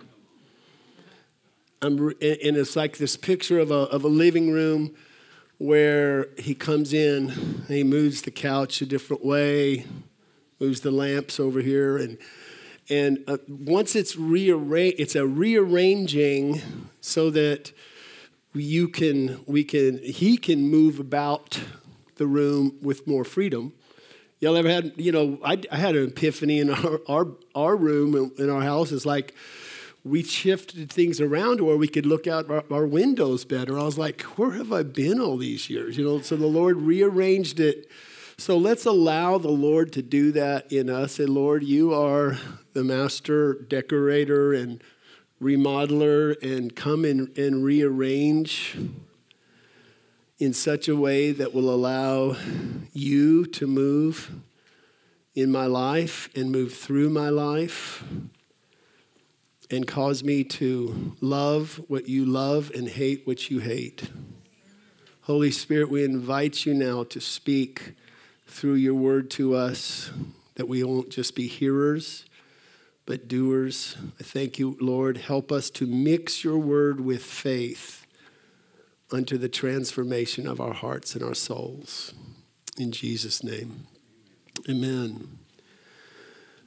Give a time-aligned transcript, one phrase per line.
[1.80, 4.94] I'm re- and it's like this picture of a, of a living room
[5.58, 9.86] where he comes in and he moves the couch a different way
[10.58, 12.18] moves the lamps over here and
[12.88, 16.60] and uh, once it's rearranged it's a rearranging
[17.00, 17.72] so that
[18.54, 21.60] you can we can he can move about
[22.16, 23.72] the room with more freedom
[24.42, 28.32] Y'all ever had, you know, I, I had an epiphany in our, our, our room
[28.38, 28.90] in our house.
[28.90, 29.36] It's like
[30.02, 33.78] we shifted things around where we could look out our, our windows better.
[33.78, 35.96] I was like, where have I been all these years?
[35.96, 37.88] You know, so the Lord rearranged it.
[38.36, 41.18] So let's allow the Lord to do that in us.
[41.18, 42.38] And Lord, you are
[42.72, 44.82] the master decorator and
[45.42, 48.78] remodeler, and come and, and rearrange
[50.38, 52.36] in such a way that will allow
[52.92, 54.30] you to move
[55.34, 58.04] in my life and move through my life
[59.70, 64.10] and cause me to love what you love and hate what you hate.
[65.22, 67.94] Holy Spirit, we invite you now to speak
[68.52, 70.10] through your word to us,
[70.54, 72.26] that we won't just be hearers,
[73.06, 73.96] but doers.
[74.20, 75.16] I thank you, Lord.
[75.16, 78.06] Help us to mix your word with faith
[79.10, 82.14] unto the transformation of our hearts and our souls.
[82.78, 83.86] In Jesus' name.
[84.68, 85.38] Amen.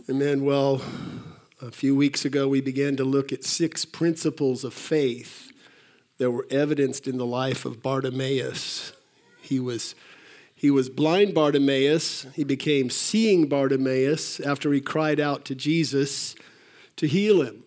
[0.10, 0.44] Amen.
[0.44, 0.82] Well,
[1.62, 5.52] a few weeks ago, we began to look at six principles of faith
[6.18, 8.94] that were evidenced in the life of Bartimaeus.
[9.42, 9.96] He was,
[10.66, 12.26] he was blind Bartimaeus.
[12.34, 16.34] He became seeing Bartimaeus after he cried out to Jesus
[16.96, 17.64] to heal him.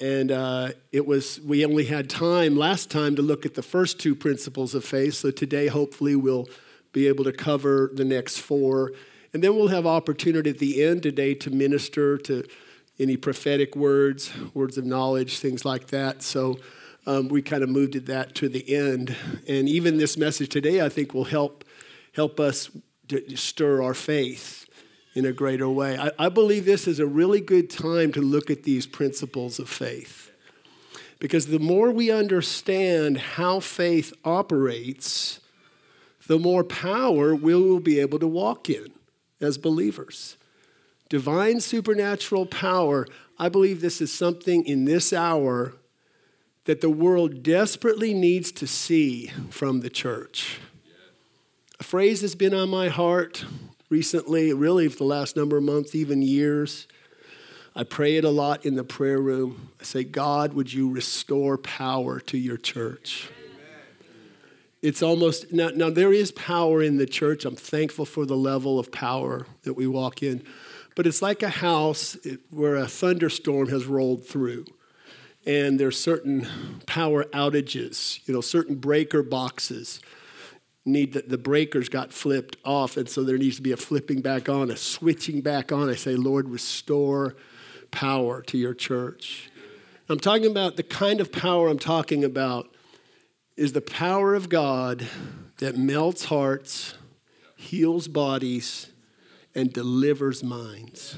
[0.00, 4.00] And uh, it was, we only had time last time to look at the first
[4.00, 5.14] two principles of faith.
[5.14, 6.48] So today, hopefully, we'll
[6.90, 8.90] be able to cover the next four.
[9.32, 12.42] And then we'll have opportunity at the end today to minister to
[12.98, 16.24] any prophetic words, words of knowledge, things like that.
[16.24, 16.58] So
[17.06, 19.14] um, we kind of moved at that to the end.
[19.48, 21.63] And even this message today, I think, will help
[22.14, 22.70] help us
[23.08, 24.66] to stir our faith
[25.14, 25.98] in a greater way.
[25.98, 29.68] I, I believe this is a really good time to look at these principles of
[29.68, 30.30] faith.
[31.20, 35.40] Because the more we understand how faith operates,
[36.26, 38.92] the more power we will be able to walk in
[39.40, 40.36] as believers.
[41.08, 43.06] Divine supernatural power,
[43.38, 45.74] I believe this is something in this hour
[46.64, 50.58] that the world desperately needs to see from the church.
[51.84, 53.44] A phrase has been on my heart
[53.90, 56.88] recently, really for the last number of months, even years.
[57.76, 59.68] I pray it a lot in the prayer room.
[59.78, 63.28] I say, God, would you restore power to your church?
[64.80, 67.44] It's almost, now, now there is power in the church.
[67.44, 70.42] I'm thankful for the level of power that we walk in.
[70.96, 72.16] But it's like a house
[72.48, 74.64] where a thunderstorm has rolled through.
[75.44, 76.48] And there's certain
[76.86, 80.00] power outages, you know, certain breaker boxes
[80.84, 84.20] need that the breakers got flipped off, and so there needs to be a flipping
[84.20, 85.88] back on, a switching back on.
[85.88, 87.36] I say, Lord, restore
[87.90, 89.50] power to your church.
[90.08, 92.68] I'm talking about the kind of power I'm talking about
[93.56, 95.08] is the power of God
[95.58, 96.94] that melts hearts,
[97.56, 98.90] heals bodies,
[99.54, 101.16] and delivers minds.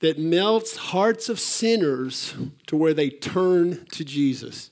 [0.00, 2.34] That melts hearts of sinners
[2.66, 4.71] to where they turn to Jesus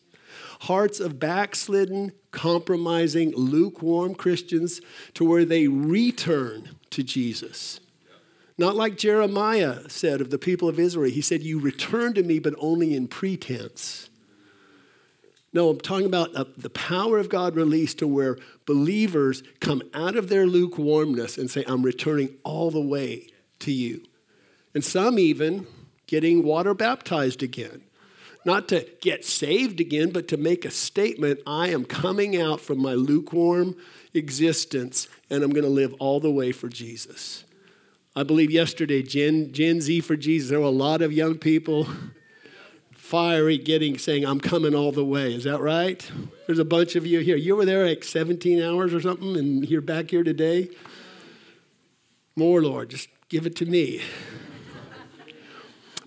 [0.60, 4.80] hearts of backslidden, compromising, lukewarm Christians
[5.14, 7.80] to where they return to Jesus.
[8.58, 11.10] Not like Jeremiah said of the people of Israel.
[11.10, 14.10] He said, You return to me, but only in pretense.
[15.52, 20.14] No, I'm talking about uh, the power of God released to where believers come out
[20.14, 23.28] of their lukewarmness and say, I'm returning all the way
[23.60, 24.04] to you.
[24.74, 25.66] And some even
[26.06, 27.82] getting water baptized again.
[28.44, 32.80] Not to get saved again, but to make a statement I am coming out from
[32.80, 33.76] my lukewarm
[34.14, 37.44] existence and I'm going to live all the way for Jesus.
[38.16, 41.86] I believe yesterday, Gen, Gen Z for Jesus, there were a lot of young people
[43.10, 45.34] fiery getting saying i'm coming all the way.
[45.34, 46.08] Is that right?
[46.46, 47.36] There's a bunch of you here.
[47.36, 50.70] You were there like 17 hours or something and you're back here today?
[52.36, 54.00] More lord just give it to me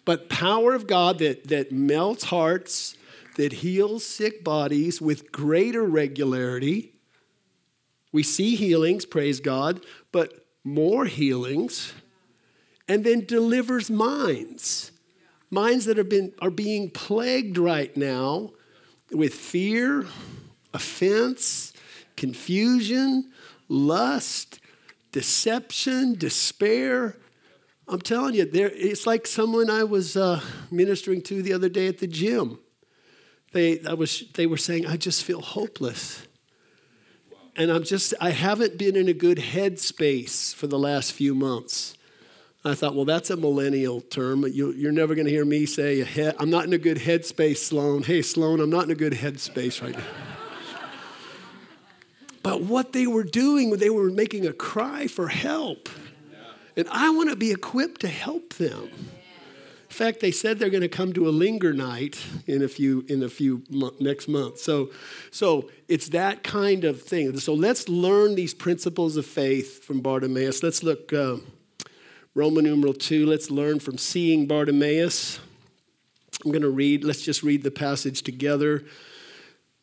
[0.06, 2.96] but power of god that, that melts hearts
[3.38, 6.94] that heals sick bodies with greater regularity
[8.12, 11.94] we see healings praise god but more healings
[12.88, 14.92] and then delivers minds
[15.54, 18.52] minds that have been, are being plagued right now
[19.12, 20.06] with fear,
[20.74, 21.74] offense,
[22.18, 23.32] confusion,
[23.70, 24.60] lust,
[25.12, 27.16] deception, despair.
[27.88, 30.42] I'm telling you, there, it's like someone I was uh,
[30.72, 32.60] ministering to the other day at the gym.
[33.52, 36.26] They, I was, they were saying, I just feel hopeless.
[37.56, 41.96] And I'm just, I haven't been in a good headspace for the last few months.
[42.66, 44.46] I thought, well, that's a millennial term.
[44.48, 46.08] You, are never going to hear me say,
[46.40, 48.04] I'm not in a good headspace, Sloan.
[48.04, 50.06] Hey, Sloan, I'm not in a good headspace right now.
[52.42, 55.90] but what they were doing, they were making a cry for help.
[56.76, 58.90] And I want to be equipped to help them.
[58.90, 63.06] In fact, they said they're going to come to a linger night in a few
[63.10, 63.62] in a few
[64.00, 64.58] next month.
[64.58, 64.90] So,
[65.30, 67.38] so it's that kind of thing.
[67.38, 70.64] So let's learn these principles of faith from Bartimaeus.
[70.64, 71.14] Let's look.
[71.14, 71.38] Uh,
[72.36, 75.40] Roman numeral 2, let's learn from seeing Bartimaeus.
[76.44, 78.86] I'm going to read, let's just read the passage together.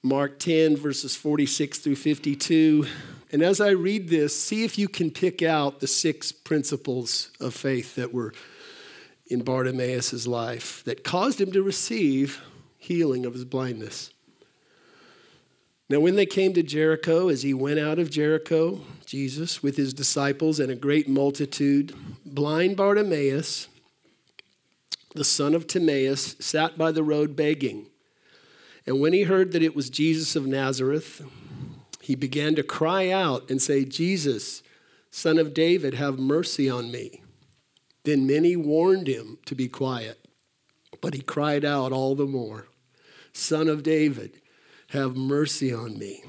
[0.03, 2.87] Mark 10, verses 46 through 52.
[3.33, 7.55] And as I read this, see if you can pick out the six principles of
[7.55, 8.33] faith that were
[9.27, 12.43] in Bartimaeus' life that caused him to receive
[12.77, 14.11] healing of his blindness.
[15.89, 19.93] Now, when they came to Jericho, as he went out of Jericho, Jesus, with his
[19.93, 21.95] disciples and a great multitude,
[22.25, 23.69] blind Bartimaeus,
[25.15, 27.87] the son of Timaeus, sat by the road begging.
[28.87, 31.23] And when he heard that it was Jesus of Nazareth,
[32.01, 34.63] he began to cry out and say, Jesus,
[35.11, 37.23] son of David, have mercy on me.
[38.05, 40.27] Then many warned him to be quiet,
[41.01, 42.67] but he cried out all the more,
[43.33, 44.41] Son of David,
[44.89, 46.25] have mercy on me.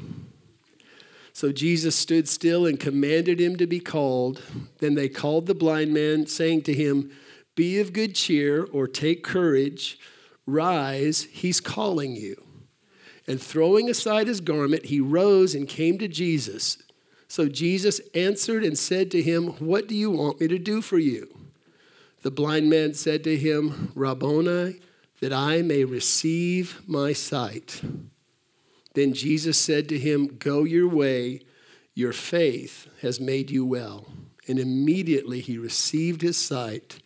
[1.34, 4.42] So Jesus stood still and commanded him to be called.
[4.80, 7.12] Then they called the blind man, saying to him,
[7.56, 9.98] Be of good cheer, or take courage,
[10.46, 12.44] rise, he's calling you.
[13.32, 16.78] And throwing aside his garment, he rose and came to Jesus.
[17.30, 21.00] So Jesus answered and said to him, What do you want me to do for
[21.00, 21.34] you?
[22.24, 24.82] The blind man said to him, Rabboni,
[25.22, 27.82] that I may receive my sight.
[28.96, 31.40] Then Jesus said to him, Go your way,
[31.94, 34.08] your faith has made you well.
[34.46, 37.00] And immediately he received his sight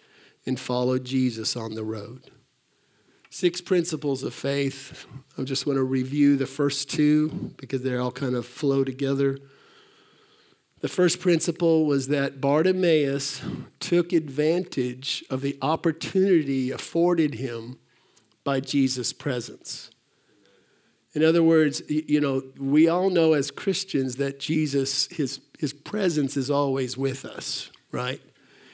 [0.43, 2.31] and followed Jesus on the road.
[3.35, 5.07] Six principles of faith.
[5.37, 9.39] I just want to review the first two because they all kind of flow together.
[10.79, 13.41] The first principle was that Bartimaeus
[13.81, 17.77] took advantage of the opportunity afforded him
[18.45, 19.91] by Jesus' presence.
[21.13, 26.37] In other words, you know, we all know as Christians that Jesus, his, his presence
[26.37, 28.21] is always with us, right?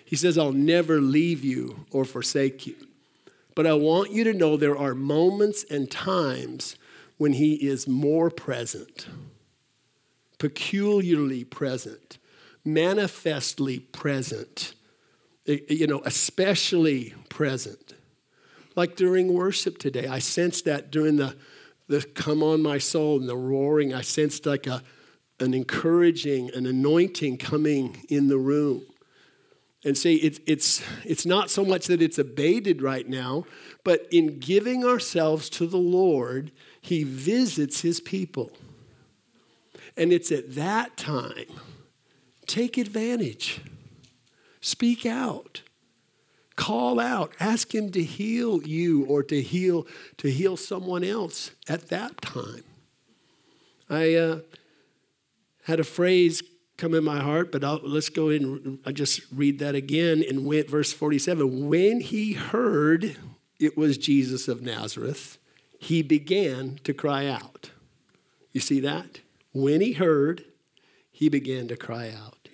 [0.05, 2.75] He says, I'll never leave you or forsake you.
[3.55, 6.75] But I want you to know there are moments and times
[7.17, 9.07] when he is more present,
[10.39, 12.17] peculiarly present,
[12.63, 14.73] manifestly present,
[15.47, 17.93] eh, eh, you know, especially present.
[18.75, 21.35] Like during worship today, I sensed that during the
[21.91, 24.81] the come on my soul and the roaring, I sensed like a,
[25.41, 28.85] an encouraging, an anointing coming in the room.
[29.83, 33.45] And see, it's, it's, it's not so much that it's abated right now,
[33.83, 38.51] but in giving ourselves to the Lord, He visits His people.
[39.97, 41.47] And it's at that time,
[42.45, 43.61] take advantage,
[44.61, 45.63] speak out.
[46.57, 47.33] Call out.
[47.39, 52.63] Ask him to heal you or to heal to heal someone else at that time.
[53.89, 54.39] I uh,
[55.63, 56.43] had a phrase
[56.81, 60.45] come in my heart but I'll, let's go and i just read that again in
[60.67, 63.15] verse 47 when he heard
[63.59, 65.37] it was jesus of nazareth
[65.81, 67.71] he began to cry out.
[68.51, 69.21] You see that?
[69.51, 70.45] When he heard,
[71.11, 72.49] he began to cry out.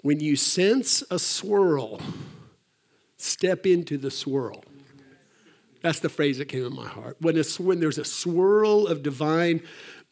[0.00, 2.00] When you sense a swirl,
[3.16, 4.64] step into the swirl.
[5.82, 7.16] That's the phrase that came in my heart.
[7.20, 9.60] When, when there's a swirl of divine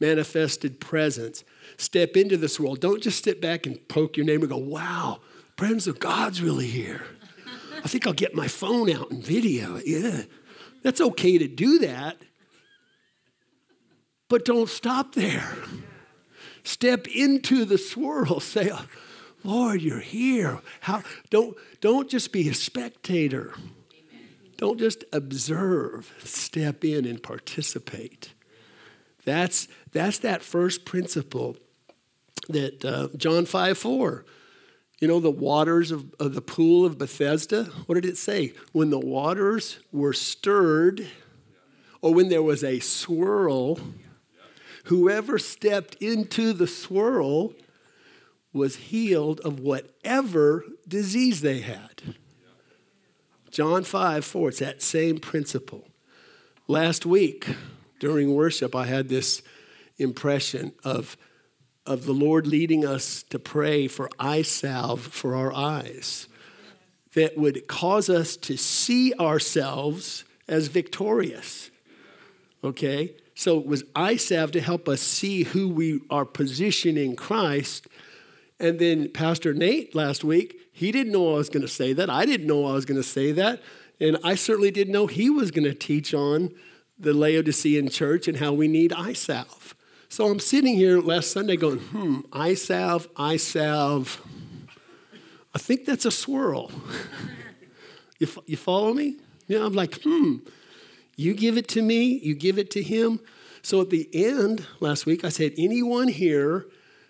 [0.01, 1.45] manifested presence,
[1.76, 5.21] step into this world, Don't just sit back and poke your name and go, wow,
[5.57, 7.02] presence of God's really here.
[7.85, 9.78] I think I'll get my phone out and video.
[9.85, 10.23] Yeah.
[10.83, 12.19] That's okay to do that,
[14.28, 15.57] but don't stop there.
[16.62, 18.38] Step into the swirl.
[18.40, 18.71] Say,
[19.43, 20.61] Lord, you're here.
[20.81, 23.54] How, don't, don't just be a spectator.
[24.59, 26.12] Don't just observe.
[26.23, 28.35] Step in and participate.
[29.25, 31.57] That's, that's that first principle
[32.49, 34.25] that uh, John 5 4.
[35.00, 38.55] You know, the waters of, of the pool of Bethesda, what did it say?
[38.73, 41.09] When the waters were stirred,
[42.00, 43.79] or when there was a swirl,
[44.85, 47.55] whoever stepped into the swirl
[48.53, 52.14] was healed of whatever disease they had.
[53.50, 55.88] John 5 4, it's that same principle.
[56.67, 57.47] Last week
[58.00, 59.43] during worship, I had this
[59.99, 61.17] impression of
[61.87, 66.29] of the Lord leading us to pray for eye salve for our eyes
[67.14, 71.71] that would cause us to see ourselves as victorious.
[72.62, 73.14] Okay?
[73.35, 77.87] So it was eye salve to help us see who we are positioning Christ.
[78.59, 82.11] And then Pastor Nate last week, he didn't know I was going to say that.
[82.11, 83.62] I didn't know I was going to say that.
[84.00, 86.53] And I certainly didn't know he was going to teach on
[86.99, 89.75] the Laodicean church and how we need eye salve.
[90.09, 94.21] So I'm sitting here last Sunday going, hmm, eye salve, eye salve.
[95.55, 96.71] I think that's a swirl.
[98.19, 99.17] you, you follow me?
[99.47, 100.37] Yeah, I'm like, hmm,
[101.17, 103.21] you give it to me, you give it to him.
[103.63, 106.67] So at the end last week, I said, anyone here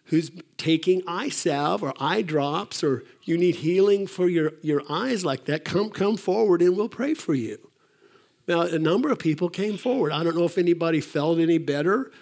[0.06, 5.24] who's taking eye salve or eye drops or you need healing for your, your eyes
[5.24, 7.58] like that, come, come forward and we'll pray for you.
[8.46, 10.12] Now, a number of people came forward.
[10.12, 12.12] I don't know if anybody felt any better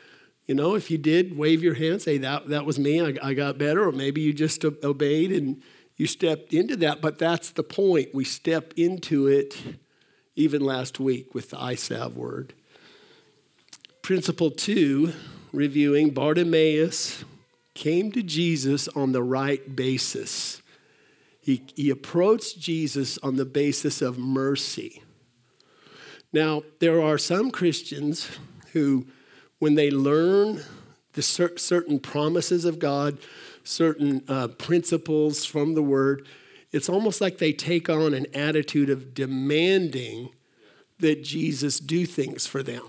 [0.46, 3.34] you know, if you did, wave your hand, say, that, that was me, I, I
[3.34, 5.62] got better, or maybe you just obeyed and
[5.96, 7.00] you stepped into that.
[7.00, 8.14] But that's the point.
[8.14, 9.56] We step into it
[10.34, 12.54] even last week with the eye salve word.
[14.02, 15.12] Principle two,
[15.52, 17.24] reviewing Bartimaeus
[17.74, 20.60] came to Jesus on the right basis.
[21.40, 25.02] He, he approached Jesus on the basis of mercy.
[26.32, 28.28] Now, there are some Christians
[28.72, 29.06] who
[29.62, 30.60] when they learn
[31.12, 33.16] the cer- certain promises of God,
[33.62, 36.26] certain uh, principles from the Word,
[36.72, 40.30] it's almost like they take on an attitude of demanding
[40.98, 42.82] that Jesus do things for them.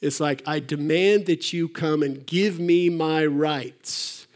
[0.00, 4.26] It's like, I demand that you come and give me my rights.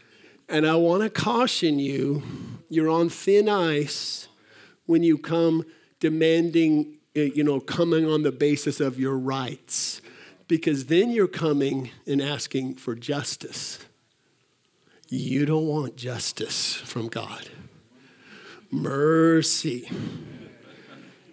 [0.47, 2.21] And I want to caution you,
[2.69, 4.27] you're on thin ice
[4.85, 5.65] when you come
[5.99, 10.01] demanding, uh, you know, coming on the basis of your rights
[10.49, 13.79] because then you're coming and asking for justice.
[15.07, 17.47] You don't want justice from God.
[18.71, 19.89] Mercy.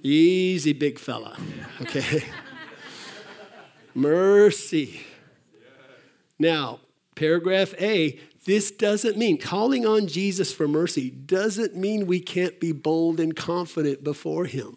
[0.02, 1.36] Easy, big fella.
[1.80, 2.24] Okay?
[3.94, 5.00] Mercy.
[6.38, 6.80] Now,
[7.14, 12.70] paragraph A this doesn't mean calling on Jesus for mercy doesn't mean we can't be
[12.70, 14.76] bold and confident before Him.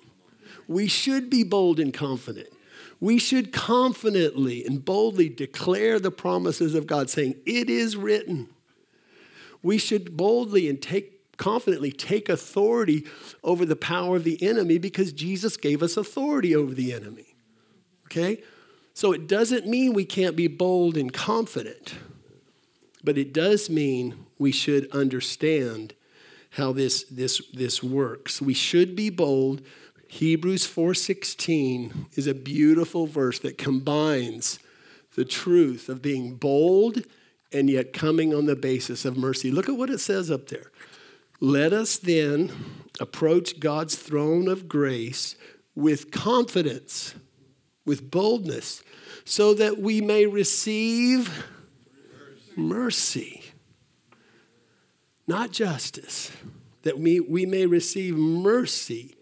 [0.67, 2.49] We should be bold and confident
[2.99, 8.49] we should confidently and boldly declare the promises of God, saying, It is written.
[9.61, 13.05] We should boldly and take confidently take authority
[13.43, 17.33] over the power of the enemy because Jesus gave us authority over the enemy.
[18.05, 18.43] Okay?
[18.93, 21.95] So it doesn't mean we can't be bold and confident,
[23.03, 25.93] but it does mean we should understand
[26.51, 28.41] how this, this, this works.
[28.41, 29.61] We should be bold,
[30.09, 34.57] Hebrews 4:16 is a beautiful verse that combines
[35.13, 37.05] the truth of being bold
[37.51, 39.51] and yet coming on the basis of mercy.
[39.51, 40.71] Look at what it says up there.
[41.39, 42.51] Let us then
[42.99, 45.35] approach God's throne of grace
[45.75, 47.13] with confidence,
[47.85, 48.81] with boldness,
[49.25, 51.45] so that we may receive
[52.55, 53.43] mercy,
[55.27, 56.31] not justice,
[56.81, 59.15] that we, we may receive mercy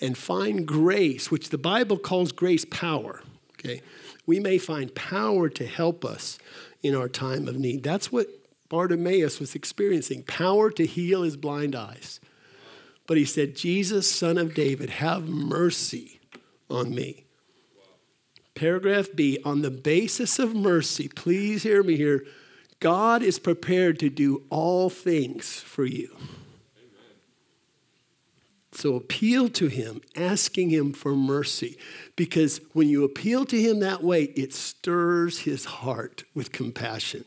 [0.00, 3.22] and find grace, which the Bible calls grace power.
[3.54, 3.82] Okay?
[4.26, 6.38] We may find power to help us
[6.82, 7.82] in our time of need.
[7.82, 8.28] That's what
[8.68, 12.20] Bartimaeus was experiencing power to heal his blind eyes.
[13.06, 16.20] But he said, Jesus, son of David, have mercy
[16.70, 17.24] on me.
[18.54, 22.24] Paragraph B on the basis of mercy, please hear me here.
[22.78, 26.16] God is prepared to do all things for you.
[28.72, 31.76] So appeal to him, asking him for mercy.
[32.14, 37.24] Because when you appeal to him that way, it stirs his heart with compassion.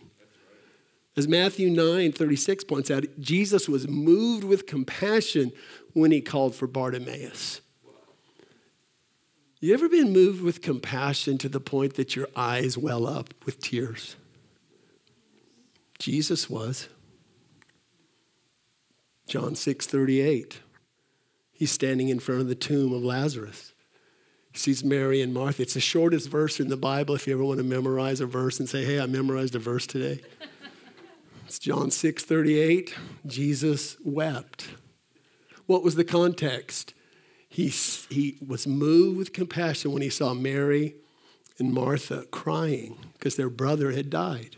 [1.15, 5.51] As Matthew 9 36 points out, Jesus was moved with compassion
[5.93, 7.61] when he called for Bartimaeus.
[9.59, 13.61] You ever been moved with compassion to the point that your eyes well up with
[13.61, 14.15] tears?
[15.99, 16.89] Jesus was.
[19.27, 20.59] John 6 38.
[21.63, 23.71] He's standing in front of the tomb of Lazarus.
[24.51, 25.61] He sees Mary and Martha.
[25.61, 28.59] It's the shortest verse in the Bible if you ever want to memorize a verse
[28.59, 30.19] and say, hey, I memorized a verse today.
[31.45, 32.93] it's John 6 38.
[33.25, 34.71] Jesus wept.
[35.65, 36.93] What was the context?
[37.47, 40.95] He, he was moved with compassion when he saw Mary
[41.59, 44.57] and Martha crying because their brother had died.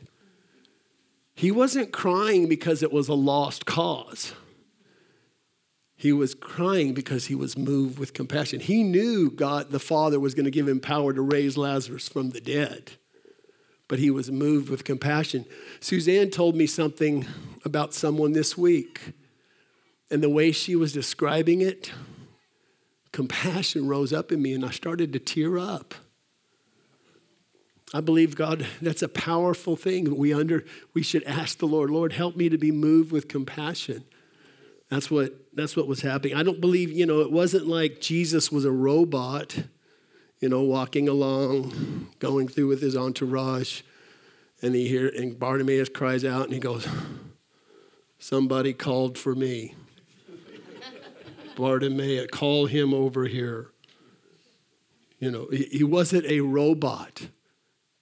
[1.35, 4.33] He wasn't crying because it was a lost cause.
[5.95, 8.59] He was crying because he was moved with compassion.
[8.59, 12.31] He knew God the Father was going to give him power to raise Lazarus from
[12.31, 12.93] the dead,
[13.87, 15.45] but he was moved with compassion.
[15.79, 17.25] Suzanne told me something
[17.63, 19.13] about someone this week,
[20.11, 21.91] and the way she was describing it,
[23.11, 25.95] compassion rose up in me and I started to tear up.
[27.93, 30.17] I believe God, that's a powerful thing.
[30.17, 34.03] We under we should ask the Lord, Lord, help me to be moved with compassion.
[34.89, 36.35] That's what that's what was happening.
[36.35, 39.63] I don't believe, you know, it wasn't like Jesus was a robot,
[40.39, 43.81] you know, walking along, going through with his entourage,
[44.61, 46.87] and he hear and Bartimaeus cries out and he goes,
[48.19, 49.75] Somebody called for me.
[51.55, 53.71] Bartimaeus, call him over here.
[55.19, 57.29] You know, he wasn't a robot.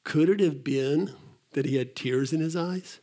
[0.03, 1.13] Could it have been
[1.51, 2.99] that he had tears in his eyes?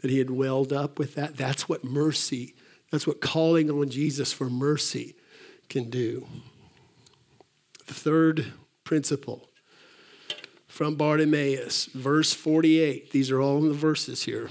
[0.00, 1.36] That he had welled up with that?
[1.36, 2.54] That's what mercy,
[2.90, 5.14] that's what calling on Jesus for mercy
[5.68, 6.26] can do.
[7.86, 8.52] The third
[8.84, 9.48] principle
[10.66, 13.10] from Bartimaeus, verse 48.
[13.10, 14.50] These are all in the verses here.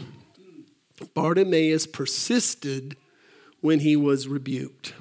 [1.13, 2.97] Bartimaeus persisted
[3.61, 4.93] when he was rebuked.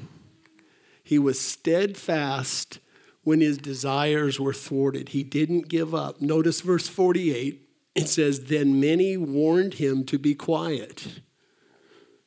[1.03, 2.79] He was steadfast
[3.23, 5.11] when his desires were thwarted.
[5.11, 6.21] He didn't give up.
[6.21, 7.64] Notice verse 48.
[7.95, 11.21] It says, Then many warned him to be quiet.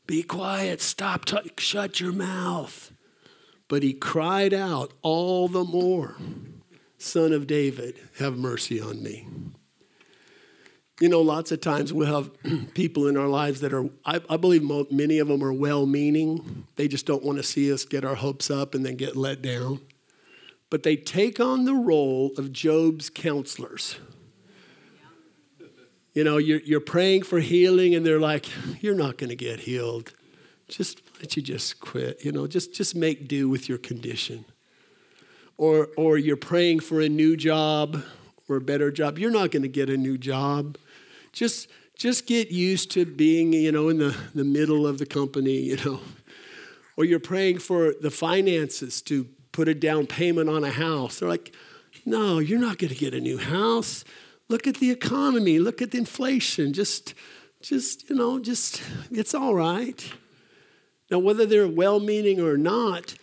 [0.06, 2.92] Be quiet, stop, t- shut your mouth.
[3.68, 6.16] But he cried out all the more,
[6.98, 9.28] Son of David, have mercy on me.
[11.02, 12.32] You know, lots of times we'll have
[12.74, 16.66] people in our lives that are, I, I believe many of them are well meaning.
[16.76, 19.42] They just don't want to see us get our hopes up and then get let
[19.42, 19.82] down.
[20.70, 23.98] But they take on the role of Job's counselors.
[26.18, 28.48] You know, you're, you're praying for healing, and they're like,
[28.82, 30.14] You're not going to get healed.
[30.68, 32.26] Just let you just quit.
[32.26, 34.44] You know, just, just make do with your condition.
[35.58, 38.02] Or, or you're praying for a new job
[38.50, 39.20] or a better job.
[39.20, 40.80] You're not going to get a new job.
[41.34, 45.60] Just, just get used to being, you know, in the, the middle of the company,
[45.60, 46.00] you know.
[46.96, 51.20] Or you're praying for the finances to put a down payment on a house.
[51.20, 51.54] They're like,
[52.08, 54.04] no, you're not going to get a new house.
[54.50, 55.60] Look at the economy.
[55.60, 56.74] Look at the inflation.
[56.74, 57.14] Just,
[57.62, 58.82] just, you know, just,
[59.12, 60.14] it's all right.
[61.12, 63.16] Now, whether they're well meaning or not,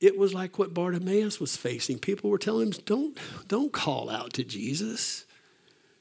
[0.00, 1.98] it was like what Bartimaeus was facing.
[1.98, 3.18] People were telling him, don't,
[3.48, 5.26] don't call out to Jesus.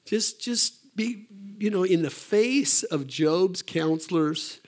[0.05, 4.59] Just, just be, you know, in the face of Job's counselors,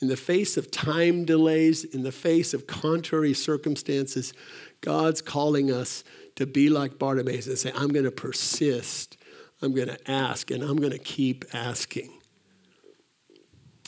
[0.00, 4.32] in the face of time delays, in the face of contrary circumstances,
[4.80, 6.04] God's calling us
[6.36, 9.16] to be like Bartimaeus and say, I'm going to persist,
[9.60, 12.12] I'm going to ask, and I'm going to keep asking.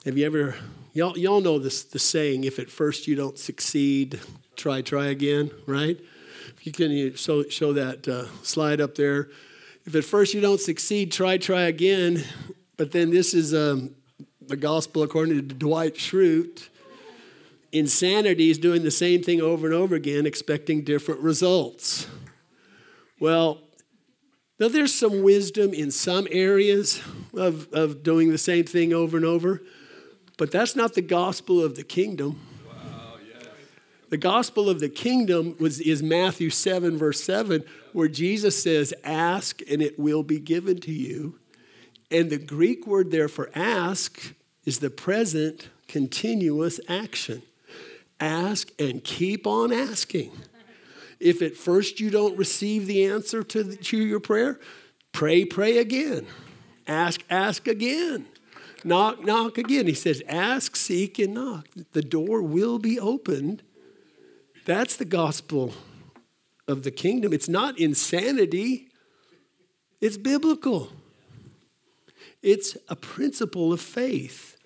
[0.05, 0.57] Have you ever,
[0.93, 4.19] y'all, y'all know this the saying, if at first you don't succeed,
[4.57, 5.99] try, try again, right?
[6.57, 9.29] If you can you show, show that uh, slide up there.
[9.85, 12.25] If at first you don't succeed, try, try again.
[12.77, 13.95] But then this is um,
[14.47, 16.69] the gospel according to Dwight Schrute.
[17.73, 22.07] Insanity is doing the same thing over and over again, expecting different results.
[23.21, 23.61] Well,
[24.61, 27.01] now there's some wisdom in some areas
[27.35, 29.63] of, of doing the same thing over and over,
[30.37, 32.41] but that's not the gospel of the kingdom.
[34.11, 39.61] The gospel of the kingdom was, is Matthew 7, verse 7, where Jesus says, Ask
[39.71, 41.39] and it will be given to you.
[42.11, 47.43] And the Greek word there for ask is the present continuous action.
[48.19, 50.33] Ask and keep on asking.
[51.21, 54.61] If at first you don't receive the answer to, the, to your prayer,
[55.13, 56.27] pray, pray again.
[56.87, 58.27] Ask, ask again.
[58.85, 59.87] Knock, knock again.
[59.87, 61.67] He says, ask, seek, and knock.
[61.93, 63.63] The door will be opened.
[64.65, 65.75] That's the gospel
[66.69, 67.33] of the kingdom.
[67.33, 68.89] It's not insanity,
[70.01, 70.93] it's biblical.
[72.41, 74.57] It's a principle of faith.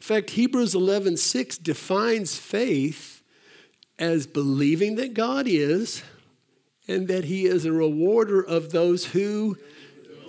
[0.00, 3.23] In fact, Hebrews 11 6 defines faith
[3.98, 6.02] as believing that God is
[6.88, 9.56] and that He is a rewarder of those who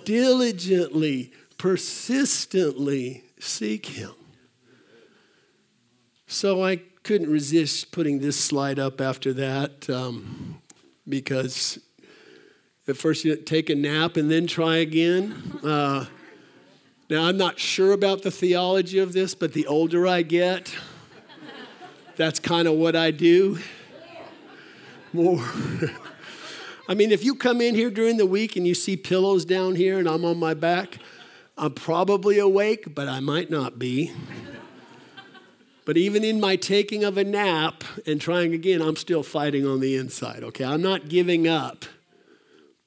[0.04, 4.12] diligently, persistently seek Him.
[6.26, 10.60] So I couldn't resist putting this slide up after that um,
[11.08, 11.78] because
[12.88, 15.60] at first you take a nap and then try again.
[15.62, 16.06] Uh,
[17.08, 20.74] now, I'm not sure about the theology of this, but the older I get,
[22.16, 23.58] that's kind of what I do.
[25.12, 25.44] More.
[26.88, 29.74] I mean, if you come in here during the week and you see pillows down
[29.74, 30.98] here and I'm on my back,
[31.58, 34.12] I'm probably awake, but I might not be.
[35.84, 39.80] But even in my taking of a nap and trying again, I'm still fighting on
[39.80, 40.64] the inside, okay?
[40.64, 41.84] I'm not giving up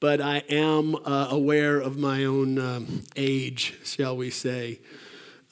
[0.00, 4.80] but I am uh, aware of my own um, age, shall we say.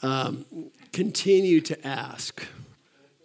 [0.03, 0.47] Um,
[0.93, 2.43] continue to ask.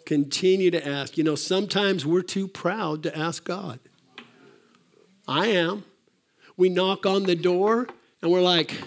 [0.06, 1.18] Continue to ask.
[1.18, 3.80] You know, sometimes we're too proud to ask God.
[5.28, 5.86] I am.
[6.58, 7.88] We knock on the door
[8.22, 8.78] and we're like,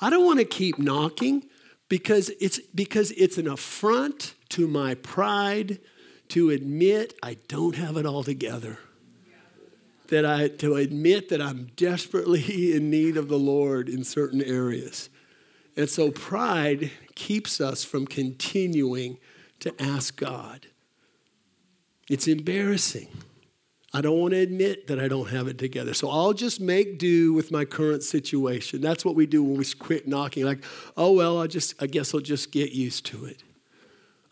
[0.00, 1.44] I don't want to keep knocking
[1.88, 5.80] because it's because it's an affront to my pride
[6.28, 8.78] to admit I don't have it all together
[10.08, 15.08] that I to admit that I'm desperately in need of the Lord in certain areas.
[15.76, 19.18] And so pride keeps us from continuing
[19.60, 20.66] to ask God.
[22.08, 23.08] It's embarrassing.
[23.92, 25.94] I don't want to admit that I don't have it together.
[25.94, 28.80] So I'll just make do with my current situation.
[28.82, 30.62] That's what we do when we quit knocking like,
[30.96, 33.42] "Oh well, I just I guess I'll just get used to it."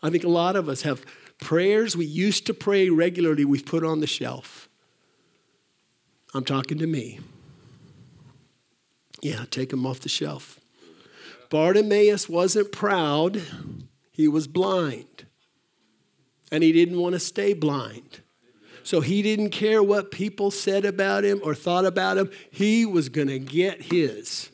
[0.03, 1.03] I think a lot of us have
[1.39, 4.69] prayers we used to pray regularly we've put on the shelf.
[6.33, 7.19] I'm talking to me.
[9.21, 10.59] Yeah, take them off the shelf.
[11.49, 13.41] Bartimaeus wasn't proud,
[14.17, 15.27] he was blind.
[16.51, 18.21] And he didn't want to stay blind.
[18.83, 22.31] So he didn't care what people said about him or thought about him.
[22.49, 24.49] He was going to get his.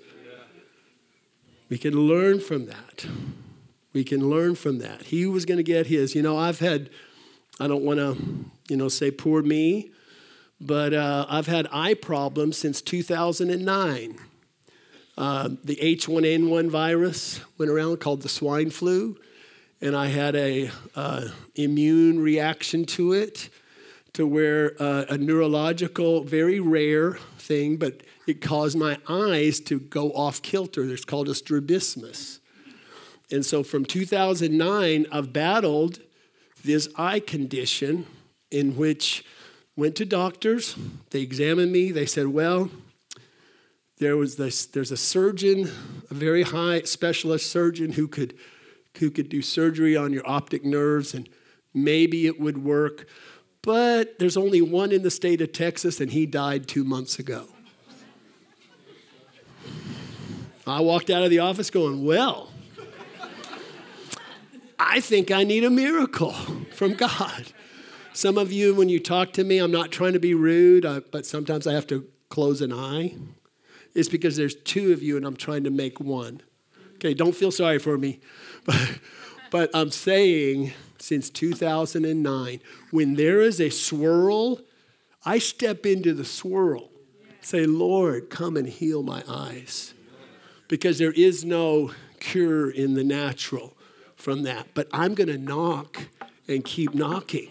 [1.70, 3.06] We can learn from that.
[3.94, 5.04] We can learn from that.
[5.04, 6.14] He was going to get his.
[6.14, 6.90] You know, I've had,
[7.60, 9.92] I don't want to, you know, say poor me,
[10.60, 14.20] but uh, I've had eye problems since 2009.
[15.16, 19.16] Uh, the H1N1 virus went around called the swine flu,
[19.84, 23.50] and I had a uh, immune reaction to it,
[24.14, 30.12] to where uh, a neurological, very rare thing, but it caused my eyes to go
[30.14, 30.84] off kilter.
[30.86, 32.40] It's called a strabismus.
[33.32, 36.00] And so from 2009, I've battled
[36.64, 38.06] this eye condition
[38.50, 39.24] in which
[39.76, 40.76] Went to doctors.
[41.10, 41.92] They examined me.
[41.92, 42.70] They said, well,
[43.98, 45.72] there was this, there's a surgeon,
[46.12, 48.36] a very high specialist surgeon who could,
[49.00, 51.28] who could do surgery on your optic nerves, and
[51.74, 53.08] maybe it would work.
[53.62, 57.48] But there's only one in the state of Texas, and he died two months ago.
[60.66, 62.50] I walked out of the office going, Well,
[64.80, 66.34] I think I need a miracle
[66.74, 67.52] from God.
[68.14, 71.26] Some of you, when you talk to me, I'm not trying to be rude, but
[71.26, 73.16] sometimes I have to close an eye.
[73.96, 76.42] It's because there's two of you and I'm trying to make one.
[76.96, 78.20] Okay, don't feel sorry for me.
[78.66, 79.00] But,
[79.52, 84.62] but I'm saying since 2009, when there is a swirl,
[85.26, 86.90] I step into the swirl.
[87.42, 89.94] Say, Lord, come and heal my eyes.
[90.70, 93.76] Because there is no cure in the natural
[94.16, 94.68] from that.
[94.74, 96.04] But I'm going to knock
[96.48, 97.50] and keep knocking.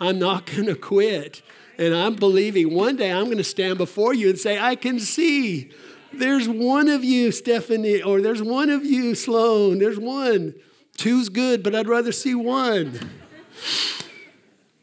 [0.00, 1.42] I'm not going to quit.
[1.78, 4.98] And I'm believing one day I'm going to stand before you and say, I can
[4.98, 5.70] see.
[6.14, 9.78] There's one of you, Stephanie, or there's one of you, Sloan.
[9.78, 10.54] There's one.
[10.96, 12.98] Two's good, but I'd rather see one.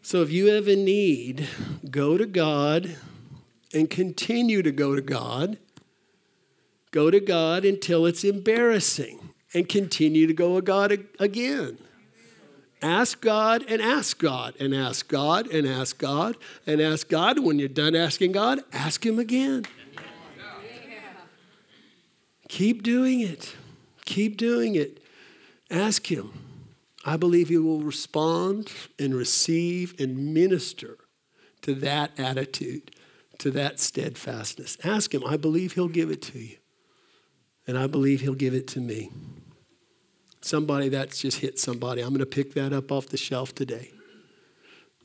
[0.02, 1.48] So if you have a need,
[1.90, 2.96] go to God
[3.74, 5.60] and continue to go to God.
[6.92, 11.78] Go to God until it's embarrassing and continue to go to God again.
[12.82, 17.40] Ask God and ask God and ask God and ask God and ask God.
[17.40, 19.66] When you're done asking God, ask Him again.
[22.50, 23.56] Keep doing it.
[24.04, 25.02] Keep doing it.
[25.72, 26.34] Ask Him.
[27.06, 30.98] I believe He will respond and receive and minister
[31.62, 32.92] to that attitude,
[33.38, 34.78] to that steadfastness.
[34.84, 35.24] Ask Him.
[35.26, 36.58] I believe He'll give it to you.
[37.68, 39.12] And I believe He'll give it to me.
[40.42, 42.02] Somebody that's just hit somebody.
[42.02, 43.92] I'm going to pick that up off the shelf today.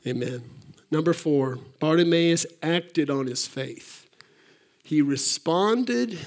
[0.07, 0.43] Amen.
[0.89, 4.07] Number four, Bartimaeus acted on his faith.
[4.83, 6.17] He responded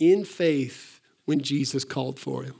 [0.00, 2.54] in faith when Jesus called for him.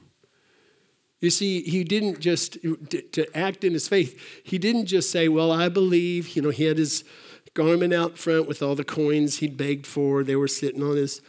[1.21, 5.51] You see, he didn't just, to act in his faith, he didn't just say, Well,
[5.53, 6.37] I believe.
[6.37, 7.05] You know, he had his
[7.53, 10.23] garment out front with all the coins he'd begged for.
[10.23, 11.21] They were sitting on his,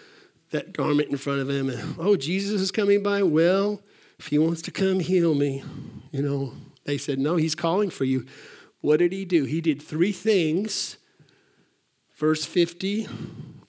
[0.52, 1.70] that garment in front of him.
[1.70, 3.24] And, oh, Jesus is coming by.
[3.24, 3.82] Well,
[4.18, 5.64] if he wants to come heal me,
[6.12, 6.54] you know,
[6.86, 8.26] they said, No, he's calling for you.
[8.80, 9.44] What did he do?
[9.46, 10.98] He did three things.
[12.16, 13.08] Verse 50,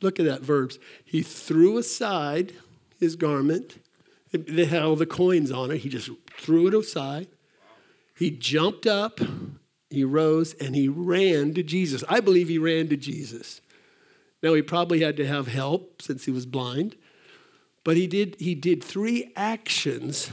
[0.03, 0.79] look at that verbs.
[1.05, 2.53] He threw aside
[2.99, 3.79] his garment
[4.33, 5.79] they had all the coins on it.
[5.79, 7.29] He just threw it aside.
[8.17, 9.21] He jumped up,
[9.91, 12.03] he rose, and he ran to Jesus.
[12.09, 13.61] I believe he ran to Jesus.
[14.43, 16.97] Now, he probably had to have help since he was blind,
[17.85, 20.31] but he did, he did three actions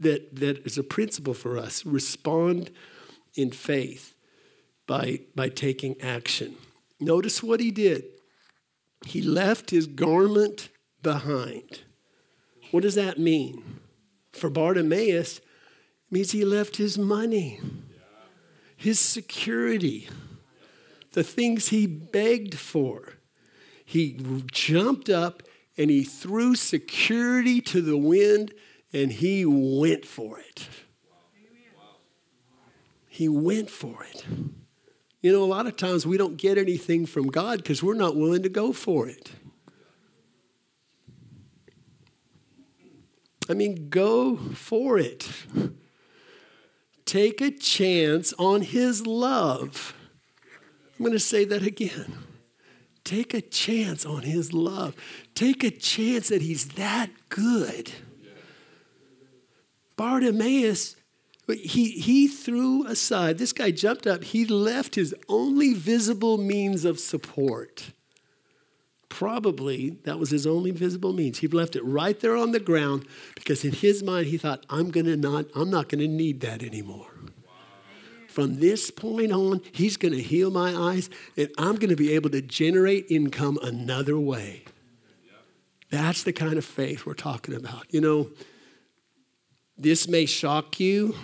[0.00, 2.70] that, that is a principle for us respond
[3.34, 4.14] in faith
[4.86, 6.54] by, by taking action.
[7.00, 8.04] Notice what he did.
[9.06, 10.68] He left his garment
[11.02, 11.82] behind.
[12.70, 13.80] What does that mean?
[14.32, 15.44] For Bartimaeus, it
[16.10, 17.60] means he left his money,
[18.76, 20.08] his security,
[21.12, 23.14] the things he begged for.
[23.84, 24.18] He
[24.50, 25.42] jumped up
[25.76, 28.54] and he threw security to the wind
[28.92, 30.68] and he went for it.
[33.08, 34.24] He went for it.
[35.24, 38.14] You know, a lot of times we don't get anything from God because we're not
[38.14, 39.30] willing to go for it.
[43.48, 45.26] I mean, go for it.
[47.06, 49.94] Take a chance on His love.
[50.98, 52.18] I'm going to say that again.
[53.02, 54.94] Take a chance on His love.
[55.34, 57.92] Take a chance that He's that good.
[59.96, 60.96] Bartimaeus,
[61.48, 66.98] he, he threw aside, this guy jumped up, he left his only visible means of
[66.98, 67.92] support
[69.14, 71.38] probably that was his only visible means.
[71.38, 74.90] He left it right there on the ground because in his mind he thought, I'm
[74.90, 77.06] gonna not, I'm not gonna need that anymore.
[78.26, 82.42] From this point on, he's gonna heal my eyes and I'm gonna be able to
[82.42, 84.64] generate income another way.
[85.90, 87.86] That's the kind of faith we're talking about.
[87.90, 88.30] You know,
[89.76, 91.14] this may shock you.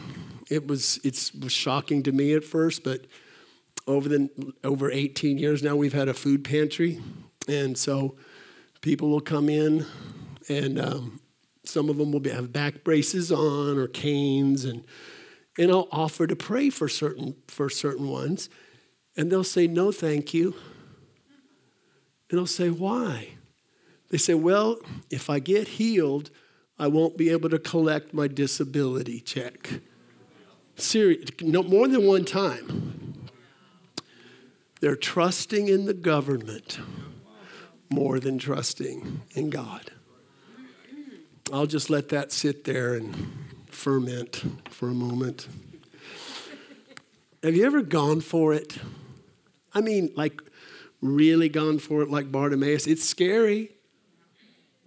[0.48, 3.06] It was it was shocking to me at first, but
[3.86, 4.28] over the
[4.64, 7.00] over 18 years now we've had a food pantry
[7.48, 8.16] and so
[8.80, 9.86] people will come in,
[10.48, 11.20] and um,
[11.64, 14.84] some of them will be, have back braces on or canes, and
[15.58, 18.48] and I'll offer to pray for certain for certain ones,
[19.16, 20.54] and they'll say no, thank you.
[22.30, 23.30] And I'll say why?
[24.10, 24.78] They say, well,
[25.10, 26.30] if I get healed,
[26.80, 29.68] I won't be able to collect my disability check.
[30.76, 33.28] Serious, no more than one time.
[34.80, 36.80] They're trusting in the government
[37.90, 39.90] more than trusting in God.
[41.52, 43.14] I'll just let that sit there and
[43.66, 45.48] ferment for a moment.
[47.42, 48.78] Have you ever gone for it?
[49.74, 50.40] I mean, like,
[51.02, 52.86] really gone for it like Bartimaeus?
[52.86, 53.72] It's scary,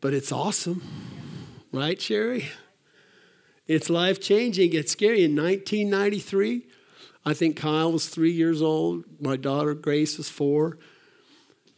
[0.02, 0.82] but it's awesome.
[1.74, 2.50] Right, Sherry?
[3.66, 4.74] It's life changing.
[4.74, 5.24] It's scary.
[5.24, 6.68] In 1993,
[7.26, 9.06] I think Kyle was three years old.
[9.20, 10.78] My daughter Grace was four.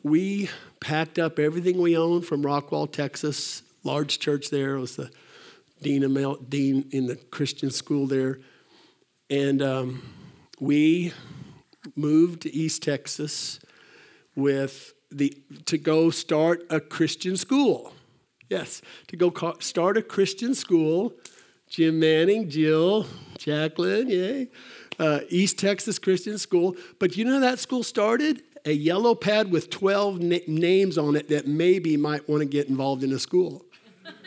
[0.03, 0.49] We
[0.81, 4.75] packed up everything we owned from Rockwall, Texas, large church there.
[4.75, 5.09] It was the
[5.81, 8.39] dean, of, dean in the Christian school there.
[9.29, 10.01] And um,
[10.59, 11.13] we
[11.95, 13.61] moved to East Texas
[14.35, 15.33] with the,
[15.67, 17.94] to go start a Christian school.
[18.49, 21.13] Yes, to go start a Christian school.
[21.67, 24.47] Jim Manning, Jill, Jacqueline, yay.
[24.99, 26.75] Uh, East Texas Christian School.
[26.99, 28.43] But you know that school started?
[28.65, 32.67] a yellow pad with 12 na- names on it that maybe might want to get
[32.67, 33.63] involved in a school.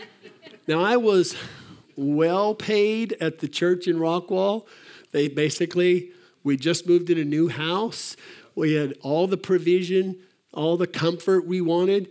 [0.68, 1.36] now, I was
[1.96, 4.66] well paid at the church in Rockwall.
[5.10, 6.12] They basically,
[6.44, 8.16] we just moved in a new house.
[8.54, 10.16] We had all the provision,
[10.54, 12.10] all the comfort we wanted.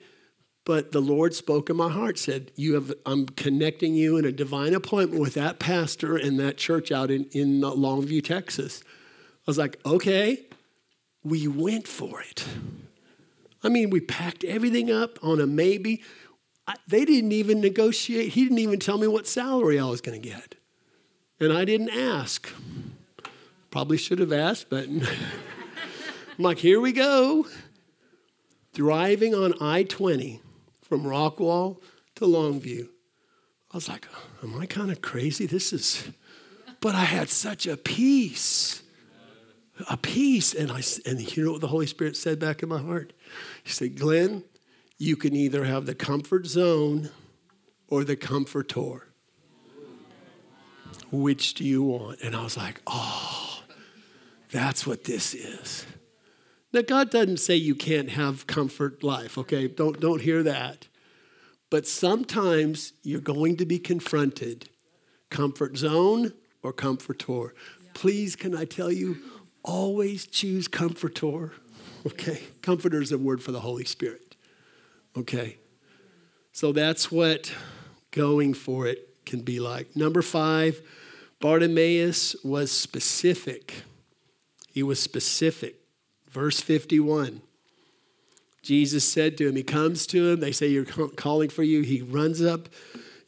[0.68, 4.32] But the Lord spoke in my heart, said, you have, I'm connecting you in a
[4.32, 8.84] divine appointment with that pastor and that church out in, in uh, Longview, Texas.
[8.86, 10.44] I was like, okay
[11.28, 12.46] we went for it.
[13.64, 16.04] I mean, we packed everything up on a maybe.
[16.68, 18.30] I, they didn't even negotiate.
[18.30, 20.56] He didn't even tell me what salary I was going to get.
[21.40, 22.50] And I didn't ask.
[23.72, 25.04] Probably should have asked, but I'm
[26.38, 27.48] like, here we go.
[28.74, 30.42] Driving on I 20
[30.88, 31.82] from Rockwall
[32.15, 32.88] to Longview.
[33.71, 34.08] I was like,
[34.41, 35.45] am I kind of crazy?
[35.45, 36.10] This is,
[36.80, 38.82] but I had such a peace.
[39.89, 40.54] A peace.
[40.54, 43.13] And, I, and you know what the Holy Spirit said back in my heart?
[43.63, 44.43] He said, Glenn,
[44.97, 47.10] you can either have the comfort zone
[47.88, 49.08] or the comforter.
[51.12, 52.21] Which do you want?
[52.21, 53.62] And I was like, oh,
[54.52, 55.86] that's what this is.
[56.74, 59.68] Now, God doesn't say you can't have comfort life, okay?
[59.68, 60.88] Don't, don't hear that.
[61.70, 64.70] But sometimes you're going to be confronted
[65.30, 67.54] comfort zone or comforter.
[67.94, 69.18] Please, can I tell you,
[69.64, 71.54] always choose comforter.
[72.06, 72.42] Okay?
[72.62, 74.36] Comforter is a word for the Holy Spirit.
[75.18, 75.58] Okay?
[76.54, 77.54] So that's what
[78.12, 79.96] going for it can be like.
[79.96, 80.82] Number five,
[81.40, 83.84] Bartimaeus was specific.
[84.72, 85.76] He was specific.
[86.30, 87.42] Verse 51.
[88.62, 90.40] Jesus said to him, He comes to him.
[90.40, 91.82] They say, You're calling for you.
[91.82, 92.70] He runs up.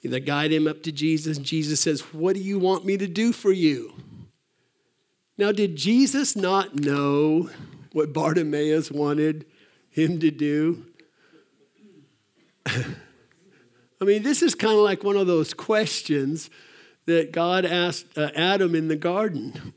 [0.04, 1.38] They guide him up to Jesus.
[1.38, 3.94] And Jesus says, What do you want me to do for you?
[5.38, 7.50] Now, did Jesus not know
[7.94, 9.46] what Bartimaeus wanted
[9.90, 10.86] him to do?
[14.02, 16.50] I mean, this is kind of like one of those questions
[17.06, 19.74] that God asked uh, Adam in the garden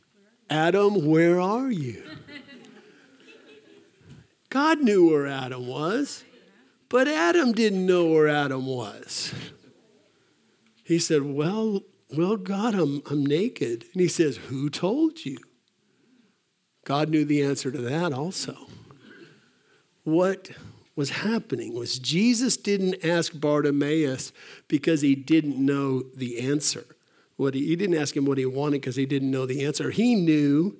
[0.51, 2.03] Adam, where are you?
[4.53, 6.25] God knew where Adam was,
[6.91, 9.33] but Adam didn't know where Adam was.
[10.85, 11.83] He said, Well,
[12.15, 13.87] well, God, I'm, I'm naked.
[13.93, 15.39] And he says, Who told you?
[16.85, 18.57] God knew the answer to that also.
[20.03, 20.51] What
[20.97, 24.33] was happening was Jesus didn't ask Bartimaeus
[24.67, 26.85] because he didn't know the answer.
[27.37, 29.93] What he, he didn't ask him what he wanted because he didn't know the answer.
[29.93, 30.77] He knew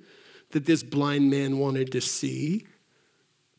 [0.51, 2.67] that this blind man wanted to see.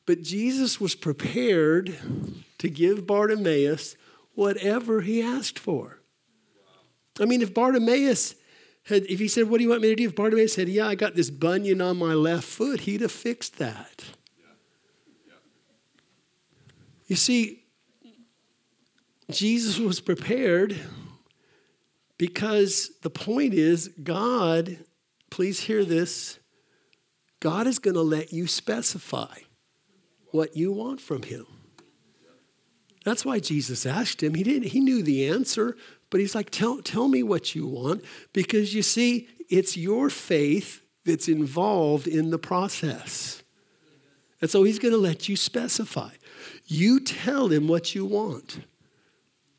[0.07, 1.99] But Jesus was prepared
[2.59, 3.97] to give Bartimaeus
[4.35, 6.01] whatever he asked for.
[7.21, 8.35] I mean, if Bartimaeus
[8.87, 10.09] had, if he said, What do you want me to do?
[10.09, 13.59] If Bartimaeus said, Yeah, I got this bunion on my left foot, he'd have fixed
[13.59, 14.05] that.
[17.07, 17.65] You see,
[19.31, 20.79] Jesus was prepared
[22.19, 24.79] because the point is, God,
[25.31, 26.39] please hear this,
[27.41, 29.37] God is going to let you specify
[30.35, 31.47] what you want from him.
[33.05, 34.35] That's why Jesus asked him.
[34.35, 35.77] He didn't he knew the answer,
[36.11, 38.05] but he's like, tell, tell me what you want.
[38.33, 43.43] Because you see, it's your faith that's involved in the process.
[44.41, 46.11] And so he's going to let you specify.
[46.67, 48.61] You tell him what you want.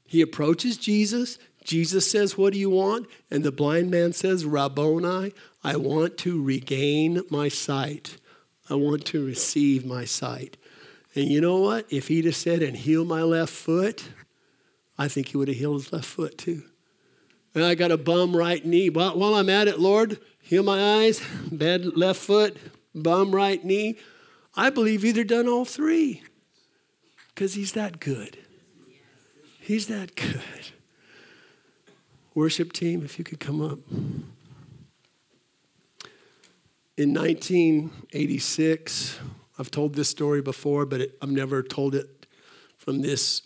[0.05, 1.37] He approaches Jesus.
[1.63, 3.07] Jesus says, What do you want?
[3.31, 5.33] And the blind man says, Rabboni,
[5.63, 8.17] I want to regain my sight.
[8.69, 10.57] I want to receive my sight.
[11.15, 11.85] And you know what?
[11.89, 14.09] If he'd have said, and heal my left foot,
[14.97, 16.63] I think he would have healed his left foot too.
[17.53, 18.89] And I got a bum right knee.
[18.89, 22.57] While, while I'm at it, Lord, heal my eyes, bad left foot,
[22.93, 23.97] bum right knee.
[24.55, 26.21] I believe he'd have done all three
[27.29, 28.37] because he's that good.
[29.59, 30.41] He's that good.
[32.33, 33.79] Worship team, if you could come up.
[36.97, 39.19] In 1986,
[39.57, 42.25] I've told this story before, but it, I've never told it
[42.77, 43.41] from this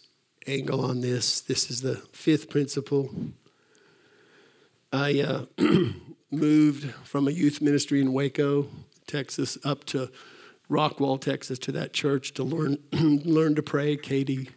[0.47, 1.41] angle on this.
[1.41, 3.13] This is the fifth principle.
[4.91, 5.45] I uh,
[6.31, 8.67] moved from a youth ministry in Waco,
[9.05, 10.09] Texas, up to
[10.69, 13.95] Rockwall, Texas, to that church to learn learn to pray.
[13.95, 14.49] Katie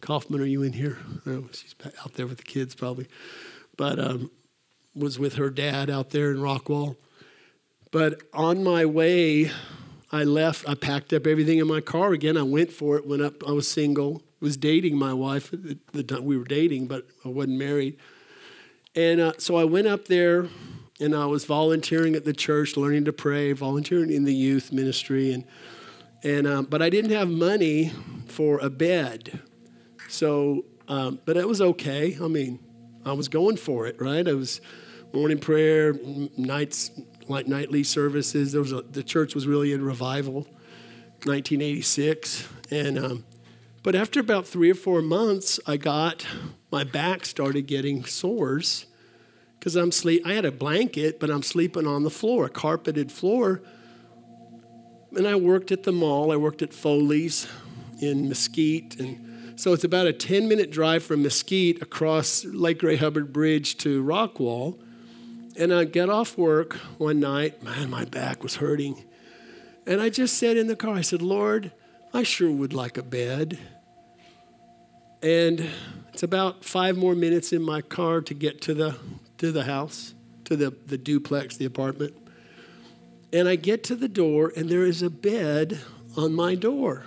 [0.00, 0.98] Kaufman, are you in here?
[1.26, 3.08] Oh, she's out there with the kids probably,
[3.76, 4.30] but um,
[4.94, 6.96] was with her dad out there in Rockwall.
[7.90, 9.50] But on my way
[10.12, 12.36] I left, I packed up everything in my car again.
[12.36, 16.02] I went for it, went up, I was single, was dating my wife at the
[16.02, 17.96] time we were dating, but I wasn't married.
[18.94, 20.48] And uh, so I went up there
[21.00, 25.32] and I was volunteering at the church, learning to pray, volunteering in the youth ministry.
[25.32, 25.44] And,
[26.22, 27.92] and, um, but I didn't have money
[28.26, 29.40] for a bed.
[30.08, 32.18] So, um, but it was okay.
[32.20, 32.58] I mean,
[33.06, 34.28] I was going for it, right?
[34.28, 34.60] I was
[35.12, 35.94] morning prayer,
[36.36, 36.90] nights
[37.28, 38.52] like nightly services.
[38.52, 40.46] There was a, the church was really in revival,
[41.24, 43.24] 1986, and um,
[43.82, 46.26] but after about three or four months, I got
[46.70, 48.86] my back started getting sores
[49.58, 50.22] because I'm sleep.
[50.24, 53.62] I had a blanket, but I'm sleeping on the floor, a carpeted floor.
[55.12, 56.32] And I worked at the mall.
[56.32, 57.46] I worked at Foley's
[58.00, 62.96] in Mesquite, and so it's about a 10 minute drive from Mesquite across Lake Ray
[62.96, 64.81] Hubbard Bridge to Rockwall.
[65.56, 69.04] And I got off work one night, man, my back was hurting.
[69.86, 71.72] And I just said in the car, I said, Lord,
[72.14, 73.58] I sure would like a bed.
[75.22, 75.68] And
[76.12, 78.96] it's about five more minutes in my car to get to the,
[79.38, 82.14] to the house, to the, the duplex, the apartment.
[83.32, 85.80] And I get to the door, and there is a bed
[86.16, 87.06] on my door.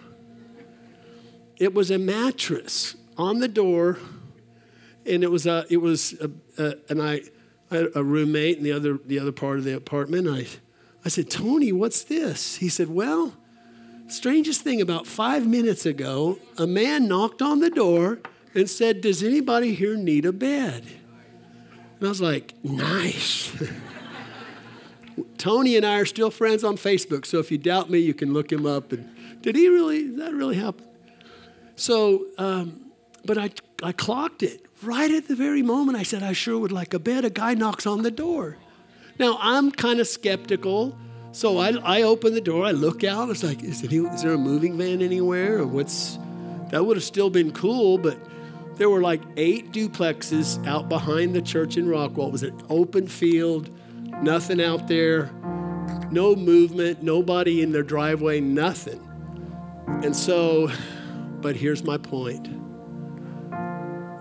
[1.57, 3.97] It was a mattress on the door,
[5.05, 6.31] and it was a, it was a,
[6.61, 7.21] a and I,
[7.71, 10.27] I had a roommate in the other the other part of the apartment.
[10.27, 10.47] I,
[11.03, 12.57] I said, Tony, what's this?
[12.57, 13.33] He said, Well,
[14.07, 18.19] strangest thing about five minutes ago, a man knocked on the door
[18.53, 20.83] and said, Does anybody here need a bed?
[21.99, 23.55] And I was like, Nice.
[25.37, 28.33] Tony and I are still friends on Facebook, so if you doubt me, you can
[28.33, 28.91] look him up.
[28.91, 29.09] And
[29.41, 30.03] did he really?
[30.03, 30.85] Did that really happen?
[31.75, 32.91] So, um,
[33.23, 33.51] but I,
[33.85, 35.97] I clocked it right at the very moment.
[35.97, 37.23] I said, I sure would like a bed.
[37.23, 38.57] A guy knocks on the door.
[39.19, 40.97] Now I'm kind of skeptical,
[41.31, 42.65] so I, I open the door.
[42.65, 43.29] I look out.
[43.29, 46.17] It's like, is, there a moving van anywhere, or what's?
[46.71, 48.17] That would have still been cool, but
[48.75, 52.29] there were like eight duplexes out behind the church in Rockwall.
[52.29, 53.69] It was an open field,
[54.23, 55.31] nothing out there,
[56.09, 58.99] no movement, nobody in their driveway, nothing.
[60.03, 60.71] And so,
[61.39, 62.64] but here's my point.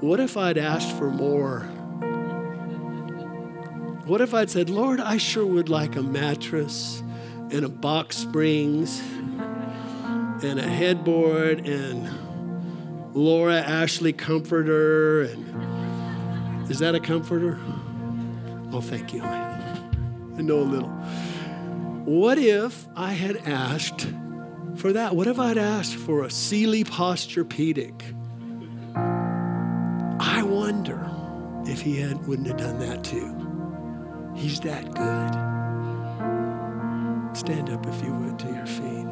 [0.04, 1.60] What if I'd asked for more?
[4.04, 7.02] What if I'd said, Lord, I sure would like a mattress
[7.50, 17.00] and a box springs and a headboard and Laura Ashley comforter and is that a
[17.00, 17.58] comforter?
[18.72, 19.22] Oh, thank you.
[19.22, 20.90] I know a little.
[22.04, 24.06] What if I had asked
[24.76, 25.16] for that?
[25.16, 28.13] What if I'd asked for a Sealy Posturepedic?
[30.64, 31.10] Wonder
[31.66, 34.32] if he had, wouldn't have done that too.
[34.34, 35.34] He's that good.
[37.36, 39.06] Stand up if you would to your feet.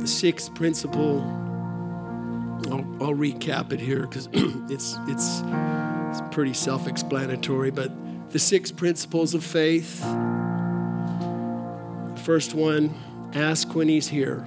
[0.00, 1.20] The sixth principle,
[2.72, 4.28] I'll, I'll recap it here because
[4.68, 5.44] it's, it's,
[6.10, 7.92] it's pretty self explanatory, but
[8.32, 10.00] the six principles of faith.
[12.10, 12.92] The first one
[13.34, 14.44] ask when he's here.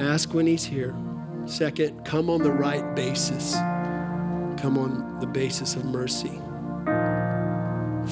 [0.00, 0.94] Ask when he's here.
[1.46, 3.54] Second, come on the right basis.
[4.60, 6.40] Come on the basis of mercy.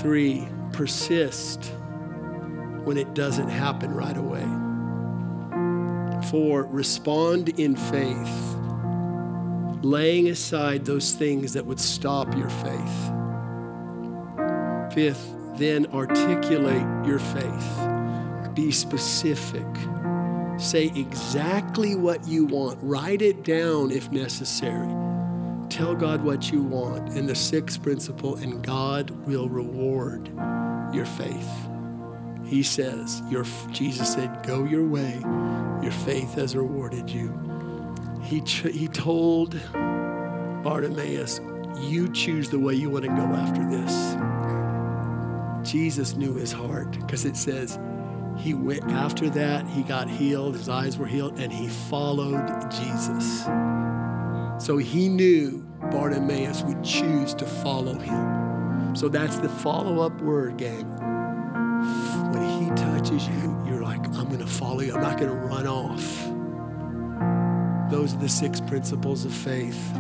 [0.01, 1.73] Three, persist
[2.85, 4.45] when it doesn't happen right away.
[6.31, 8.57] Four, respond in faith,
[9.85, 13.13] laying aside those things that would stop your faith.
[14.93, 18.55] Fifth, then articulate your faith.
[18.55, 19.67] Be specific.
[20.59, 22.79] Say exactly what you want.
[22.83, 24.89] Write it down if necessary.
[25.69, 27.11] Tell God what you want.
[27.11, 30.31] And the sixth principle, and God will reward
[30.95, 31.51] your faith.
[32.47, 35.21] He says, your, Jesus said, Go your way.
[35.83, 37.35] Your faith has rewarded you.
[38.23, 41.41] He, ch- he told Bartimaeus,
[41.81, 44.17] You choose the way you want to go after this.
[45.71, 47.79] Jesus knew his heart because it says,
[48.39, 53.45] he went after that, he got healed, his eyes were healed, and he followed Jesus.
[54.65, 58.95] So he knew Bartimaeus would choose to follow him.
[58.95, 60.87] So that's the follow up word, gang.
[62.33, 65.37] When he touches you, you're like, I'm going to follow you, I'm not going to
[65.37, 66.31] run off.
[67.91, 69.93] Those are the six principles of faith.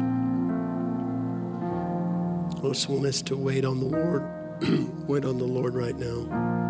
[2.56, 4.24] I just want us to wait on the Lord.
[5.08, 6.65] wait on the Lord right now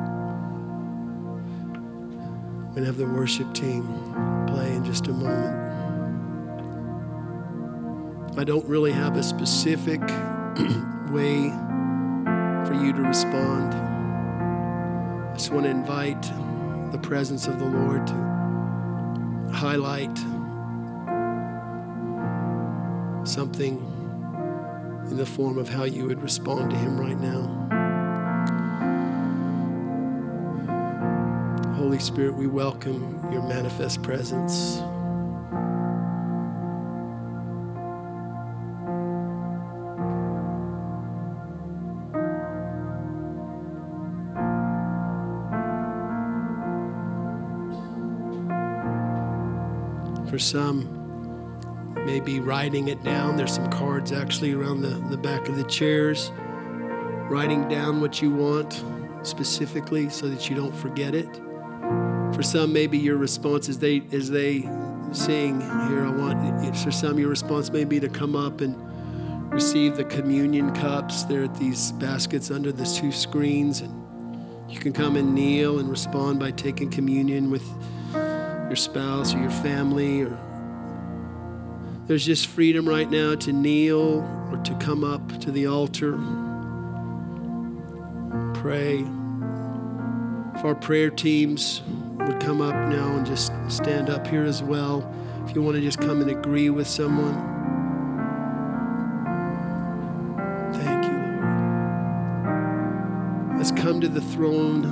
[2.77, 3.83] and have the worship team
[4.47, 5.67] play in just a moment.
[8.39, 10.01] I don't really have a specific
[11.11, 11.49] way
[12.67, 13.73] for you to respond.
[13.73, 16.23] I just want to invite
[16.93, 20.15] the presence of the Lord to highlight
[23.27, 23.79] something
[25.11, 27.76] in the form of how you would respond to Him right now.
[31.77, 34.79] Holy Spirit, we welcome your manifest presence.
[50.31, 50.89] For some,
[52.07, 53.37] maybe writing it down.
[53.37, 56.33] There's some cards actually around the, the back of the chairs.
[57.29, 58.83] Writing down what you want
[59.23, 61.29] specifically so that you don't forget it.
[62.37, 64.61] For some, maybe your response is they as they
[65.13, 65.59] sing
[65.89, 66.05] here.
[66.05, 68.77] I want for some your response may be to come up and
[69.51, 71.23] receive the communion cups.
[71.23, 73.81] They're at these baskets under the two screens.
[73.81, 77.65] And you can come and kneel and respond by taking communion with
[78.13, 80.39] your spouse or your family or
[82.07, 84.21] there's just freedom right now to kneel
[84.53, 86.19] or to come up to the altar.
[88.61, 89.05] Pray.
[90.61, 91.81] for our prayer teams
[92.27, 95.09] would come up now and just stand up here as well,
[95.47, 97.35] if you want to just come and agree with someone.
[100.75, 101.13] Thank you,
[103.49, 103.59] Lord.
[103.59, 104.87] Let's come to the throne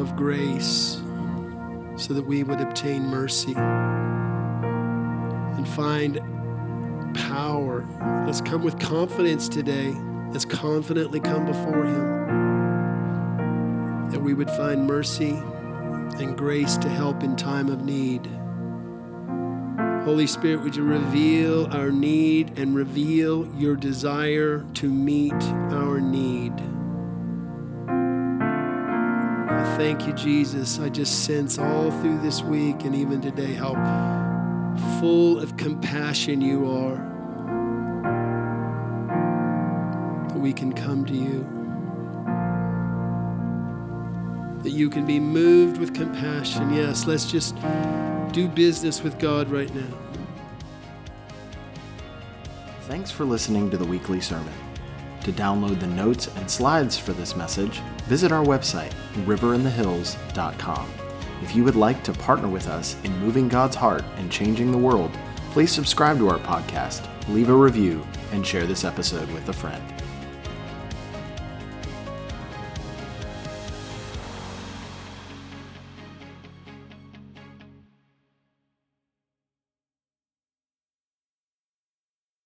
[0.00, 1.00] of grace
[1.96, 3.54] so that we would obtain mercy
[5.56, 6.20] and find
[7.14, 7.86] power.
[8.26, 9.94] Let's come with confidence today.
[10.32, 12.26] Let's confidently come before Him.
[14.10, 15.40] That we would find mercy
[16.20, 18.26] and grace to help in time of need.
[20.04, 25.32] Holy Spirit, would you reveal our need and reveal your desire to meet
[25.72, 26.52] our need?
[29.50, 30.78] I thank you, Jesus.
[30.78, 33.74] I just sense all through this week and even today how
[35.00, 36.96] full of compassion you are,
[40.28, 41.65] that we can come to you,
[44.66, 46.74] that you can be moved with compassion.
[46.74, 47.54] Yes, let's just
[48.32, 49.96] do business with God right now.
[52.80, 54.52] Thanks for listening to the weekly sermon.
[55.22, 58.92] To download the notes and slides for this message, visit our website,
[59.24, 60.90] riverinthehills.com.
[61.44, 64.78] If you would like to partner with us in moving God's heart and changing the
[64.78, 65.16] world,
[65.52, 70.05] please subscribe to our podcast, leave a review, and share this episode with a friend.